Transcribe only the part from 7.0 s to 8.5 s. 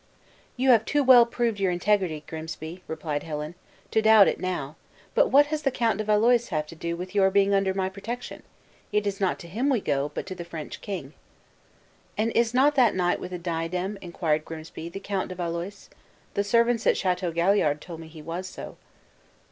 your being under my protection?